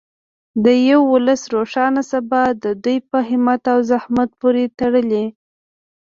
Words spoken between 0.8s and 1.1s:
یو